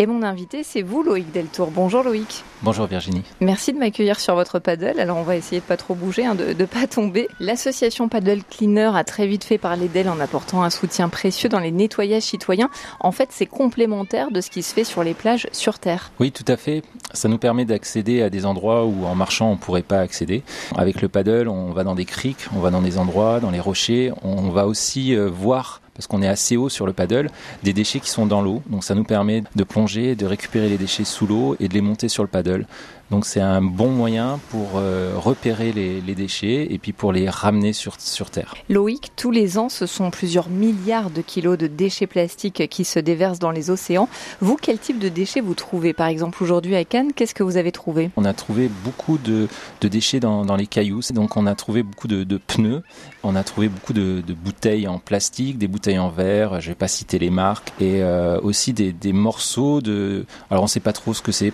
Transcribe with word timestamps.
Et 0.00 0.06
mon 0.06 0.22
invité, 0.22 0.62
c'est 0.62 0.82
vous, 0.82 1.02
Loïc 1.02 1.32
Deltour. 1.32 1.72
Bonjour 1.72 2.04
Loïc. 2.04 2.44
Bonjour 2.62 2.86
Virginie. 2.86 3.24
Merci 3.40 3.72
de 3.72 3.80
m'accueillir 3.80 4.20
sur 4.20 4.36
votre 4.36 4.60
paddle. 4.60 5.00
Alors 5.00 5.16
on 5.16 5.24
va 5.24 5.34
essayer 5.34 5.60
de 5.60 5.66
pas 5.66 5.76
trop 5.76 5.96
bouger, 5.96 6.24
hein, 6.24 6.36
de 6.36 6.52
ne 6.52 6.64
pas 6.66 6.86
tomber. 6.86 7.26
L'association 7.40 8.08
Paddle 8.08 8.44
Cleaner 8.48 8.92
a 8.94 9.02
très 9.02 9.26
vite 9.26 9.42
fait 9.42 9.58
parler 9.58 9.88
d'elle 9.88 10.08
en 10.08 10.20
apportant 10.20 10.62
un 10.62 10.70
soutien 10.70 11.08
précieux 11.08 11.48
dans 11.48 11.58
les 11.58 11.72
nettoyages 11.72 12.22
citoyens. 12.22 12.70
En 13.00 13.10
fait, 13.10 13.30
c'est 13.32 13.46
complémentaire 13.46 14.30
de 14.30 14.40
ce 14.40 14.50
qui 14.50 14.62
se 14.62 14.72
fait 14.72 14.84
sur 14.84 15.02
les 15.02 15.14
plages 15.14 15.48
sur 15.50 15.80
Terre. 15.80 16.12
Oui, 16.20 16.30
tout 16.30 16.44
à 16.46 16.56
fait. 16.56 16.84
Ça 17.12 17.28
nous 17.28 17.38
permet 17.38 17.64
d'accéder 17.64 18.22
à 18.22 18.30
des 18.30 18.46
endroits 18.46 18.84
où 18.84 19.04
en 19.04 19.16
marchant 19.16 19.50
on 19.50 19.56
pourrait 19.56 19.82
pas 19.82 19.98
accéder. 19.98 20.44
Avec 20.76 21.02
le 21.02 21.08
paddle, 21.08 21.48
on 21.48 21.72
va 21.72 21.82
dans 21.82 21.96
des 21.96 22.04
criques, 22.04 22.46
on 22.54 22.60
va 22.60 22.70
dans 22.70 22.82
des 22.82 22.98
endroits, 22.98 23.40
dans 23.40 23.50
les 23.50 23.58
rochers. 23.58 24.12
On 24.22 24.50
va 24.50 24.68
aussi 24.68 25.16
euh, 25.16 25.28
voir 25.28 25.80
parce 25.98 26.06
qu'on 26.06 26.22
est 26.22 26.28
assez 26.28 26.56
haut 26.56 26.68
sur 26.68 26.86
le 26.86 26.92
paddle, 26.92 27.28
des 27.64 27.72
déchets 27.72 27.98
qui 27.98 28.08
sont 28.08 28.24
dans 28.24 28.40
l'eau. 28.40 28.62
Donc 28.70 28.84
ça 28.84 28.94
nous 28.94 29.02
permet 29.02 29.42
de 29.56 29.64
plonger, 29.64 30.14
de 30.14 30.26
récupérer 30.26 30.68
les 30.68 30.78
déchets 30.78 31.02
sous 31.02 31.26
l'eau 31.26 31.56
et 31.58 31.66
de 31.66 31.74
les 31.74 31.80
monter 31.80 32.08
sur 32.08 32.22
le 32.22 32.28
paddle. 32.28 32.66
Donc 33.10 33.24
c'est 33.24 33.40
un 33.40 33.62
bon 33.62 33.88
moyen 33.88 34.38
pour 34.50 34.72
euh, 34.76 35.12
repérer 35.16 35.72
les, 35.72 36.00
les, 36.00 36.14
déchets 36.14 36.66
et 36.70 36.78
puis 36.78 36.92
pour 36.92 37.12
les 37.12 37.30
ramener 37.30 37.72
sur, 37.72 37.98
sur 37.98 38.30
Terre. 38.30 38.54
Loïc, 38.68 39.12
tous 39.16 39.30
les 39.30 39.56
ans, 39.56 39.70
ce 39.70 39.86
sont 39.86 40.10
plusieurs 40.10 40.50
milliards 40.50 41.10
de 41.10 41.22
kilos 41.22 41.56
de 41.56 41.68
déchets 41.68 42.06
plastiques 42.06 42.68
qui 42.68 42.84
se 42.84 42.98
déversent 42.98 43.38
dans 43.38 43.50
les 43.50 43.70
océans. 43.70 44.08
Vous, 44.40 44.58
quel 44.60 44.78
type 44.78 44.98
de 44.98 45.08
déchets 45.08 45.40
vous 45.40 45.54
trouvez? 45.54 45.94
Par 45.94 46.08
exemple, 46.08 46.42
aujourd'hui 46.42 46.76
à 46.76 46.84
Cannes, 46.84 47.12
qu'est-ce 47.14 47.34
que 47.34 47.42
vous 47.42 47.56
avez 47.56 47.72
trouvé? 47.72 48.10
On 48.16 48.24
a 48.24 48.34
trouvé 48.34 48.70
beaucoup 48.84 49.16
de, 49.16 49.48
de 49.80 49.88
déchets 49.88 50.20
dans, 50.20 50.44
dans, 50.44 50.56
les 50.56 50.66
cailloux. 50.66 51.00
Donc 51.12 51.36
on 51.36 51.46
a 51.46 51.54
trouvé 51.54 51.82
beaucoup 51.82 52.08
de, 52.08 52.24
de 52.24 52.36
pneus, 52.36 52.82
on 53.22 53.36
a 53.36 53.44
trouvé 53.44 53.68
beaucoup 53.68 53.92
de, 53.92 54.22
de, 54.26 54.34
bouteilles 54.34 54.86
en 54.86 54.98
plastique, 54.98 55.56
des 55.56 55.68
bouteilles 55.68 55.98
en 55.98 56.10
verre, 56.10 56.60
je 56.60 56.68
vais 56.68 56.74
pas 56.74 56.88
citer 56.88 57.18
les 57.18 57.30
marques, 57.30 57.72
et 57.80 58.02
euh, 58.02 58.38
aussi 58.42 58.72
des, 58.72 58.92
des 58.92 59.12
morceaux 59.12 59.80
de... 59.80 60.26
Alors 60.50 60.64
on 60.64 60.66
sait 60.66 60.80
pas 60.80 60.92
trop 60.92 61.14
ce 61.14 61.22
que 61.22 61.32
c'est, 61.32 61.52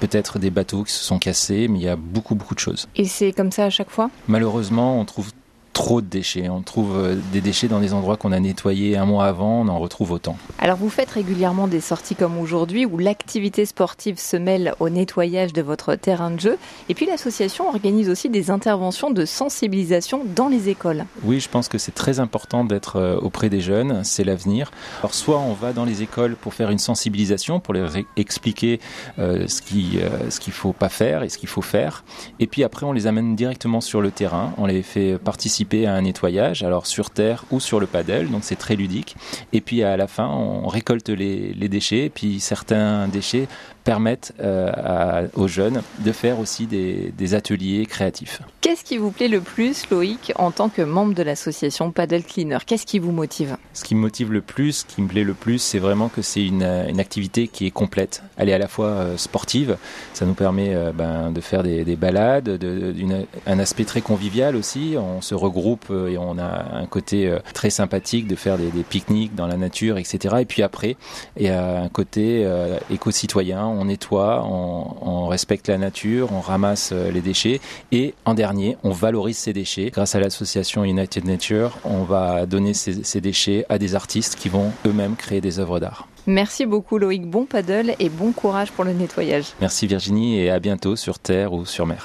peut-être 0.00 0.38
des 0.38 0.50
bateaux 0.50 0.84
qui 0.84 0.93
se 0.94 1.04
sont 1.04 1.18
cassés, 1.18 1.68
mais 1.68 1.78
il 1.78 1.84
y 1.84 1.88
a 1.88 1.96
beaucoup, 1.96 2.34
beaucoup 2.34 2.54
de 2.54 2.60
choses. 2.60 2.88
Et 2.96 3.04
c'est 3.04 3.32
comme 3.32 3.52
ça 3.52 3.64
à 3.64 3.70
chaque 3.70 3.90
fois? 3.90 4.10
Malheureusement, 4.28 4.98
on 4.98 5.04
trouve 5.04 5.32
trop 5.74 6.00
de 6.00 6.06
déchets. 6.06 6.48
On 6.48 6.62
trouve 6.62 6.96
euh, 6.96 7.16
des 7.32 7.42
déchets 7.42 7.68
dans 7.68 7.80
des 7.80 7.92
endroits 7.92 8.16
qu'on 8.16 8.32
a 8.32 8.40
nettoyés 8.40 8.96
un 8.96 9.04
mois 9.04 9.26
avant, 9.26 9.60
on 9.60 9.68
en 9.68 9.78
retrouve 9.78 10.12
autant. 10.12 10.38
Alors 10.58 10.78
vous 10.78 10.88
faites 10.88 11.10
régulièrement 11.10 11.68
des 11.68 11.80
sorties 11.80 12.14
comme 12.14 12.38
aujourd'hui 12.38 12.86
où 12.86 12.96
l'activité 12.96 13.66
sportive 13.66 14.18
se 14.18 14.36
mêle 14.36 14.74
au 14.80 14.88
nettoyage 14.88 15.52
de 15.52 15.60
votre 15.60 15.96
terrain 15.96 16.30
de 16.30 16.40
jeu. 16.40 16.56
Et 16.88 16.94
puis 16.94 17.06
l'association 17.06 17.68
organise 17.68 18.08
aussi 18.08 18.30
des 18.30 18.50
interventions 18.50 19.10
de 19.10 19.24
sensibilisation 19.24 20.22
dans 20.24 20.48
les 20.48 20.68
écoles. 20.68 21.04
Oui, 21.24 21.40
je 21.40 21.48
pense 21.48 21.68
que 21.68 21.76
c'est 21.76 21.92
très 21.92 22.20
important 22.20 22.64
d'être 22.64 22.96
euh, 22.96 23.16
auprès 23.16 23.50
des 23.50 23.60
jeunes, 23.60 24.04
c'est 24.04 24.24
l'avenir. 24.24 24.70
Alors 25.00 25.12
soit 25.12 25.40
on 25.40 25.54
va 25.54 25.72
dans 25.72 25.84
les 25.84 26.02
écoles 26.02 26.36
pour 26.36 26.54
faire 26.54 26.70
une 26.70 26.78
sensibilisation, 26.78 27.58
pour 27.58 27.74
leur 27.74 27.92
expliquer 28.16 28.80
euh, 29.18 29.48
ce 29.48 29.60
qu'il 29.60 29.98
euh, 29.98 30.30
ce 30.30 30.38
qu'il 30.38 30.52
faut 30.52 30.72
pas 30.72 30.88
faire 30.88 31.24
et 31.24 31.28
ce 31.28 31.36
qu'il 31.36 31.48
faut 31.48 31.62
faire. 31.62 32.04
Et 32.38 32.46
puis 32.46 32.62
après 32.62 32.86
on 32.86 32.92
les 32.92 33.08
amène 33.08 33.34
directement 33.34 33.80
sur 33.80 34.00
le 34.00 34.12
terrain, 34.12 34.54
on 34.56 34.66
les 34.66 34.82
fait 34.82 35.18
participer 35.18 35.63
à 35.86 35.94
un 35.94 36.02
nettoyage, 36.02 36.62
alors 36.62 36.86
sur 36.86 37.10
terre 37.10 37.44
ou 37.50 37.60
sur 37.60 37.80
le 37.80 37.86
paddle, 37.86 38.30
donc 38.30 38.44
c'est 38.44 38.56
très 38.56 38.76
ludique. 38.76 39.16
Et 39.52 39.60
puis 39.60 39.82
à 39.82 39.96
la 39.96 40.06
fin, 40.06 40.28
on 40.28 40.68
récolte 40.68 41.08
les, 41.08 41.52
les 41.54 41.68
déchets, 41.68 42.06
et 42.06 42.10
puis 42.10 42.40
certains 42.40 43.08
déchets 43.08 43.48
permettent 43.84 44.32
euh, 44.40 44.70
à, 44.72 45.22
aux 45.34 45.48
jeunes 45.48 45.82
de 46.00 46.12
faire 46.12 46.40
aussi 46.40 46.66
des, 46.66 47.12
des 47.16 47.34
ateliers 47.34 47.86
créatifs. 47.86 48.40
Qu'est-ce 48.60 48.82
qui 48.82 48.96
vous 48.96 49.10
plaît 49.10 49.28
le 49.28 49.40
plus, 49.40 49.88
Loïc, 49.90 50.32
en 50.36 50.50
tant 50.50 50.68
que 50.68 50.82
membre 50.82 51.14
de 51.14 51.22
l'association 51.22 51.90
Paddle 51.90 52.22
Cleaner? 52.22 52.58
Qu'est-ce 52.66 52.86
qui 52.86 52.98
vous 52.98 53.12
motive? 53.12 53.56
Ce 53.74 53.84
qui 53.84 53.94
me 53.94 54.00
motive 54.00 54.32
le 54.32 54.40
plus, 54.40 54.72
ce 54.72 54.84
qui 54.86 55.02
me 55.02 55.08
plaît 55.08 55.24
le 55.24 55.34
plus, 55.34 55.58
c'est 55.58 55.78
vraiment 55.78 56.08
que 56.08 56.22
c'est 56.22 56.44
une, 56.44 56.62
une, 56.62 57.00
activité 57.00 57.48
qui 57.48 57.66
est 57.66 57.70
complète. 57.70 58.22
Elle 58.38 58.48
est 58.48 58.54
à 58.54 58.58
la 58.58 58.68
fois 58.68 58.86
euh, 58.86 59.16
sportive, 59.18 59.76
ça 60.14 60.24
nous 60.24 60.34
permet 60.34 60.74
euh, 60.74 60.92
ben, 60.92 61.30
de 61.30 61.40
faire 61.40 61.62
des, 61.62 61.84
des 61.84 61.96
balades, 61.96 62.44
de, 62.44 62.56
de, 62.56 63.26
un 63.46 63.58
aspect 63.58 63.84
très 63.84 64.00
convivial 64.00 64.56
aussi. 64.56 64.96
On 64.98 65.20
se 65.20 65.34
regroupe 65.34 65.90
et 65.90 66.16
on 66.16 66.38
a 66.38 66.78
un 66.78 66.86
côté 66.86 67.36
très 67.52 67.70
sympathique 67.70 68.26
de 68.26 68.36
faire 68.36 68.56
des, 68.56 68.70
des 68.70 68.82
pique-niques 68.82 69.34
dans 69.34 69.46
la 69.46 69.56
nature, 69.56 69.98
etc. 69.98 70.36
Et 70.40 70.44
puis 70.44 70.62
après, 70.62 70.96
il 71.36 71.46
y 71.46 71.48
a 71.48 71.80
un 71.80 71.88
côté 71.88 72.44
euh, 72.44 72.78
éco-citoyen 72.90 73.66
on 73.80 73.86
nettoie, 73.86 74.44
on, 74.44 74.96
on, 75.02 75.26
respecte 75.28 75.68
la 75.68 75.78
nature, 75.78 76.32
on 76.32 76.40
ramasse 76.40 76.90
euh, 76.92 77.10
les 77.10 77.20
déchets 77.20 77.60
et 77.92 78.14
en 78.24 78.34
dernier, 78.34 78.76
on 78.82 78.90
valorise 78.90 79.38
ces 79.38 79.52
déchets. 79.52 79.90
Grâce 79.90 80.14
à 80.14 80.20
l'association 80.20 80.84
United 80.84 81.24
Nature, 81.24 81.78
on 81.84 82.04
va 82.04 82.46
donner 82.46 82.74
ces, 82.74 83.04
ces 83.04 83.20
déchets 83.20 83.64
à 83.68 83.78
des 83.78 83.94
artistes 83.94 84.36
qui 84.36 84.48
vont 84.48 84.72
eux-mêmes 84.86 85.16
créer 85.16 85.40
des 85.40 85.58
œuvres 85.58 85.80
d'art. 85.80 86.08
Merci 86.26 86.64
beaucoup 86.64 86.96
Loïc, 86.96 87.28
bon 87.28 87.44
paddle 87.44 87.94
et 87.98 88.08
bon 88.08 88.32
courage 88.32 88.72
pour 88.72 88.84
le 88.84 88.92
nettoyage. 88.92 89.52
Merci 89.60 89.86
Virginie 89.86 90.38
et 90.38 90.50
à 90.50 90.58
bientôt 90.58 90.96
sur 90.96 91.18
Terre 91.18 91.52
ou 91.52 91.66
sur 91.66 91.86
mer. 91.86 92.02